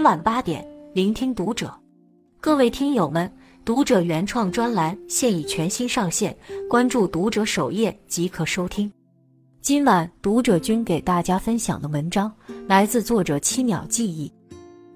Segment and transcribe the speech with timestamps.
[0.00, 1.70] 每晚八点，聆听读者。
[2.40, 3.30] 各位听友们，
[3.66, 6.34] 读者原创专栏现已全新上线，
[6.70, 8.90] 关注读者首页即可收听。
[9.60, 12.32] 今晚读者君给大家分享的文章
[12.66, 14.32] 来自作者七秒记忆。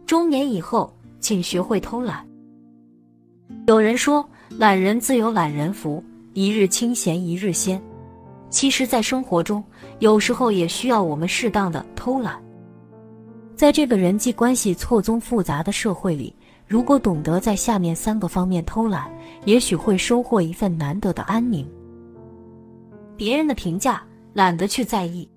[0.07, 0.91] 中年以后，
[1.21, 2.27] 请学会偷懒。
[3.67, 4.27] 有人说，
[4.59, 6.03] 懒人自有懒人福，
[6.33, 7.79] 一日清闲一日鲜。
[8.49, 9.63] 其实，在生活中，
[9.99, 12.43] 有时候也需要我们适当的偷懒。
[13.57, 16.35] 在这个人际关系错综复杂的社会里，
[16.67, 19.09] 如果懂得在下面三个方面偷懒，
[19.45, 21.67] 也许会收获一份难得的安宁。
[23.17, 25.29] 别人的评价懒得去在意。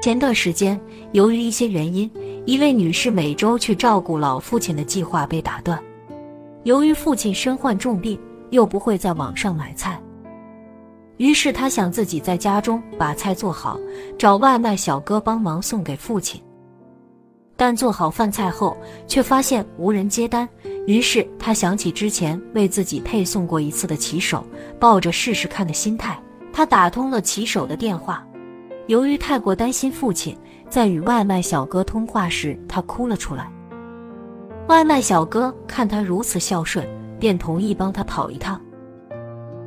[0.00, 0.80] 前段时间，
[1.12, 2.10] 由于一些原因，
[2.46, 5.78] 一位女士每周去照顾老父亲的计划被打断。
[6.62, 10.00] 由于父亲身患重病，又不会在网上买菜，
[11.18, 13.78] 于是她想自己在家中把菜做好，
[14.18, 16.40] 找外卖小哥帮忙送给父亲。
[17.56, 20.48] 但做好饭菜后，却发现无人接单。
[20.86, 24.44] 于是他想起之前为自己配送过一次的骑手，
[24.78, 26.20] 抱着试试看的心态，
[26.52, 28.26] 他打通了骑手的电话。
[28.86, 30.36] 由于太过担心父亲，
[30.68, 33.50] 在与外卖小哥通话时，他哭了出来。
[34.68, 36.86] 外卖小哥看他如此孝顺，
[37.18, 38.60] 便同意帮他跑一趟。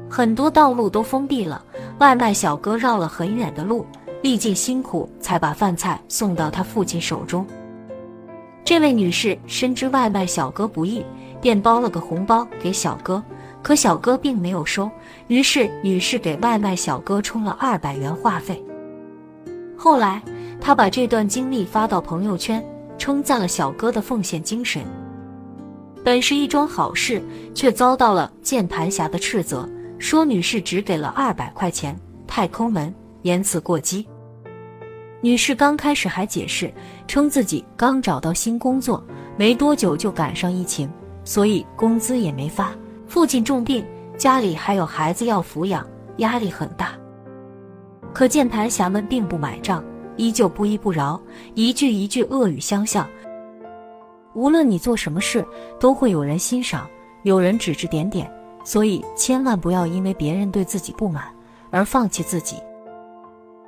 [0.10, 1.64] 很多道路都封闭了，
[2.00, 3.86] 外卖小哥绕了很远的路，
[4.22, 7.46] 历尽辛苦才把饭菜送到他父亲手中。
[8.68, 11.02] 这位女士深知外卖小哥不易，
[11.40, 13.24] 便包了个红包给小哥，
[13.64, 14.92] 可小哥并没有收。
[15.30, 18.62] 于是，女士给外卖小哥充了二百元话费。
[19.78, 20.22] 后来，
[20.60, 22.62] 她把这段经历发到朋友圈，
[22.98, 24.84] 称赞了小哥的奉献精神。
[26.04, 27.24] 本是一桩好事，
[27.56, 29.66] 却遭到了键盘侠的斥责，
[29.98, 34.06] 说女士只给了二百块钱，太抠门，言辞过激。
[35.22, 36.72] 女士刚开始还解释，
[37.08, 39.04] 称自己刚找到新工作，
[39.36, 40.90] 没多久就赶上疫情，
[41.24, 42.72] 所以工资也没发。
[43.08, 43.84] 父亲重病，
[44.18, 45.86] 家里还有孩子要抚养，
[46.18, 46.92] 压力很大。
[48.14, 49.84] 可键盘侠们并不买账，
[50.18, 51.20] 依旧不依不饶，
[51.56, 53.08] 一句一句恶语相向。
[54.36, 55.44] 无论你做什么事，
[55.80, 56.88] 都会有人欣赏，
[57.24, 58.32] 有人指指点点，
[58.64, 61.24] 所以千万不要因为别人对自己不满
[61.72, 62.58] 而放弃自己。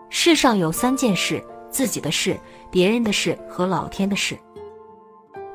[0.09, 2.36] 世上有三件事：自己的事、
[2.72, 4.36] 别人的事和老天的事。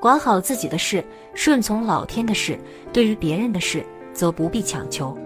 [0.01, 1.05] 管好自己的事，
[1.35, 2.55] 顺从老天的事；
[2.93, 5.17] 对于别人的事，则不必强求。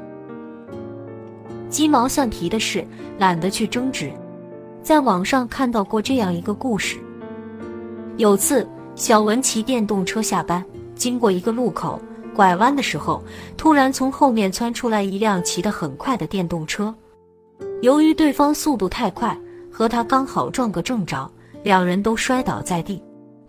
[1.69, 2.83] 鸡毛蒜皮的事，
[3.19, 4.11] 懒得去争执。
[4.83, 6.97] 在网上看到过这样一个故事：
[8.17, 10.65] 有次，小文骑电动车下班，
[10.95, 12.01] 经过一个路口，
[12.35, 13.23] 拐弯的时候，
[13.59, 16.95] 突然从后面窜出来一辆骑得很快的电动车。
[17.81, 19.39] 由于对方速度太快，
[19.71, 21.31] 和他刚好撞个正着，
[21.63, 23.01] 两人都摔倒在地。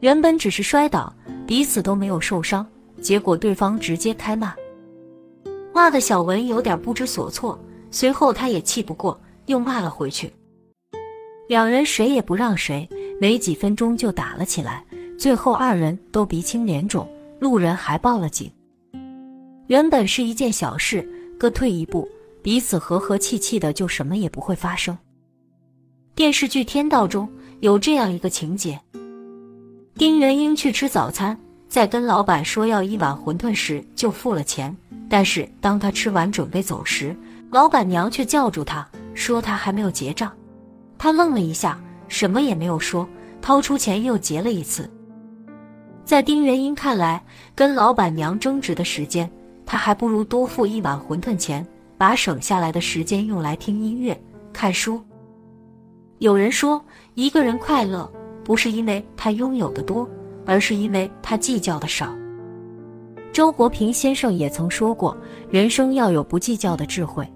[0.01, 1.11] 原本只是摔倒，
[1.47, 2.65] 彼此都没有受伤，
[3.01, 4.53] 结果对方直接开骂，
[5.73, 7.59] 骂的小文有点不知所措。
[7.89, 10.31] 随后他也气不过，又骂了回去。
[11.47, 12.87] 两人谁也不让谁，
[13.19, 14.85] 没几分钟就打了起来。
[15.17, 17.09] 最后二人都鼻青脸肿，
[17.39, 18.51] 路人还报了警。
[19.65, 21.01] 原本是一件小事，
[21.39, 22.07] 各退一步。
[22.41, 24.97] 彼此和和气气的，就什么也不会发生。
[26.15, 27.29] 电视剧《天道》中
[27.59, 28.79] 有这样一个情节：
[29.95, 34.75] 丁元英去吃早餐，在跟老板说要一碗馄饨时，就付了钱。
[35.09, 37.15] 但是当他吃完准备走时，
[37.51, 40.31] 老板娘却叫住他，说他还没有结账。
[40.97, 43.07] 他愣了一下，什么也没有说，
[43.41, 44.89] 掏出钱又结了一次。
[46.05, 47.23] 在丁元英看来，
[47.55, 49.29] 跟老板娘争执的时间，
[49.65, 51.65] 他还不如多付一碗馄饨钱。
[51.99, 54.17] 把省下来的时间用来听音乐、
[54.53, 55.03] 看书。
[56.19, 56.81] 有人说，
[57.13, 58.09] 一个人快乐
[58.41, 60.09] 不是因为他拥有的多，
[60.45, 62.15] 而是因为他计较的少。
[63.33, 65.15] 周国平先生也曾说过，
[65.49, 67.27] 人生要有不计较的智慧。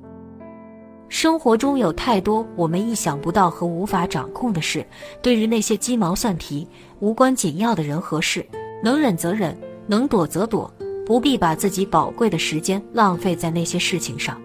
[1.09, 4.85] 生活中有太多我们意想不到和无法掌控的事，
[5.21, 6.65] 对于那些鸡毛蒜皮、
[7.01, 8.47] 无关紧要的人和事，
[8.81, 9.57] 能忍则忍，
[9.87, 10.73] 能躲则躲，
[11.05, 14.39] 不必把自己宝贵的时间浪费在那些事情上。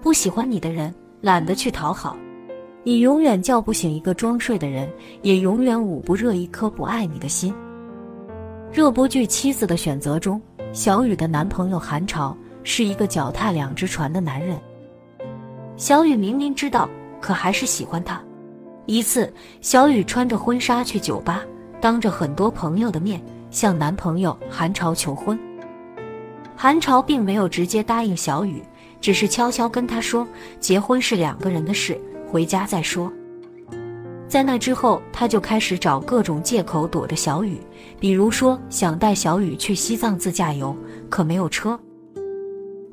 [0.00, 2.16] 不喜欢你的人，懒得去讨好。
[2.84, 4.88] 你永远叫不醒一个装睡的人，
[5.22, 7.52] 也永远捂不热一颗不爱你的心。
[8.72, 10.40] 热播剧《妻子的选择》中，
[10.72, 14.56] 小雨的男朋友韩潮是一个脚踏两只船的男人。
[15.76, 16.88] 小雨明明知道，
[17.20, 18.22] 可还是喜欢他。
[18.86, 21.42] 一次，小雨穿着婚纱去酒吧，
[21.80, 23.20] 当着很多朋友的面
[23.50, 25.36] 向男朋友韩潮求婚。
[26.54, 28.62] 韩潮并没有直接答应小雨。
[29.00, 30.26] 只是悄悄跟他说，
[30.58, 33.12] 结婚是两个人的事，回家再说。
[34.28, 37.60] 在那之后，他就开始找各种借口躲着小雨，
[38.00, 40.76] 比如说想带小雨去西藏自驾游，
[41.08, 41.78] 可没有车。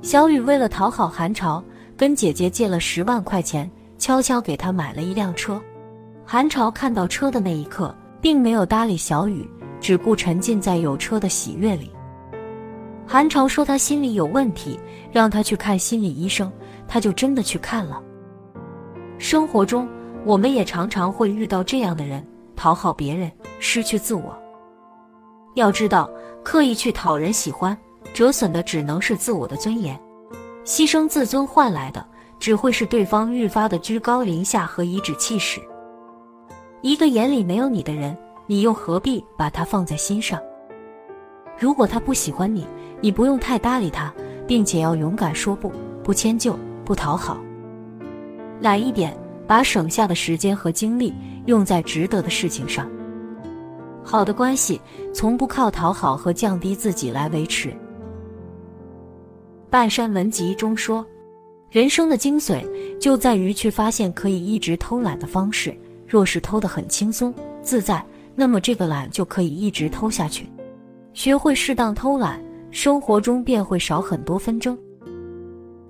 [0.03, 1.63] 小雨为了讨好韩朝，
[1.97, 5.59] 跟姐姐借了十万块钱，悄悄给他买了一辆车。
[6.23, 9.49] 韩朝看到车的那一刻，并没有搭理小雨，
[9.81, 11.89] 只顾沉浸在有车的喜悦里。
[13.05, 14.79] 韩朝说他心里有问题，
[15.11, 16.51] 让他去看心理医生，
[16.87, 18.01] 他就真的去看了。
[19.17, 19.87] 生活中，
[20.25, 24.35] 我们也常常会遇到这样的人，讨好别人，失去自我。
[25.55, 26.09] 要知道，
[26.43, 27.77] 刻意去讨人喜欢，
[28.13, 29.95] 折损的只能是自我的尊严；
[30.65, 32.03] 牺牲自尊换来的，
[32.39, 35.61] 只会是对方愈发的居高临下和颐指气使。
[36.81, 38.17] 一个眼里没有你的人，
[38.47, 40.41] 你又何必把他放在心上？
[41.63, 42.67] 如果他不喜欢你，
[42.99, 44.13] 你不用太搭理他，
[44.45, 45.71] 并且要勇敢说不，
[46.03, 47.41] 不迁就，不讨好，
[48.59, 49.15] 懒一点。
[49.47, 51.13] 把省下的时间和精力
[51.45, 52.89] 用在值得的事情上。
[54.03, 54.81] 好的关系
[55.13, 57.73] 从不靠讨好和降低自己来维持。
[59.69, 61.05] 半山文集中说，
[61.69, 62.61] 人生的精髓
[62.99, 65.73] 就在于去发现可以一直偷懒的方式。
[66.05, 68.05] 若是偷得很轻松自在，
[68.35, 70.45] 那么这个懒就可以一直偷下去。
[71.13, 74.77] 学会适当偷懒，生活中便会少很多纷争。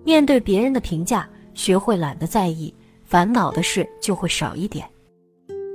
[0.03, 2.73] 面对别人的评价，学会懒得在意。
[3.05, 4.89] 烦恼的事就会少一点，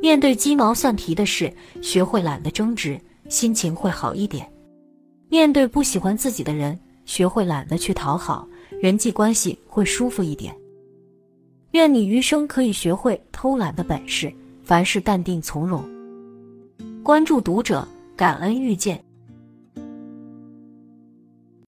[0.02, 4.44] 面对鸡毛蒜皮的事，学会懒得争执，心情会好一点；
[5.28, 8.48] 面对不喜欢自己的人，学会懒得去讨好，
[8.82, 10.52] 人际关系会舒服一点。
[11.72, 14.32] 愿你余生可以学会偷懒的本事，
[14.64, 15.84] 凡事淡定从容。
[17.04, 17.86] 关注读者，
[18.16, 19.00] 感恩遇见。